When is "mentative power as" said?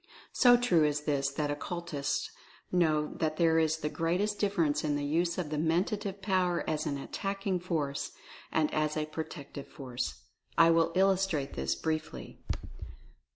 5.59-6.87